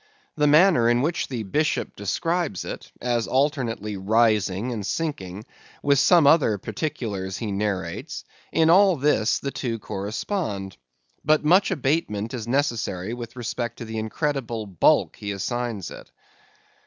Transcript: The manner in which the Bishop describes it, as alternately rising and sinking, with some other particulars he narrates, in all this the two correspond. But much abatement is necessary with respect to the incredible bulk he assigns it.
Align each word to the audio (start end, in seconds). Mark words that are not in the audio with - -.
The 0.35 0.47
manner 0.47 0.89
in 0.89 1.03
which 1.03 1.27
the 1.27 1.43
Bishop 1.43 1.95
describes 1.95 2.65
it, 2.65 2.91
as 3.01 3.27
alternately 3.27 3.97
rising 3.97 4.71
and 4.71 4.83
sinking, 4.83 5.45
with 5.83 5.99
some 5.99 6.25
other 6.25 6.57
particulars 6.57 7.37
he 7.37 7.51
narrates, 7.51 8.23
in 8.51 8.71
all 8.71 8.95
this 8.95 9.37
the 9.37 9.51
two 9.51 9.77
correspond. 9.77 10.75
But 11.23 11.45
much 11.45 11.69
abatement 11.69 12.33
is 12.33 12.47
necessary 12.47 13.13
with 13.13 13.35
respect 13.35 13.77
to 13.77 13.85
the 13.85 13.99
incredible 13.99 14.65
bulk 14.65 15.17
he 15.17 15.31
assigns 15.31 15.91
it. 15.91 16.09